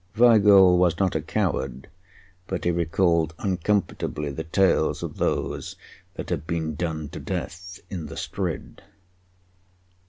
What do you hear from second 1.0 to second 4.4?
a coward, but he recalled uncomfortably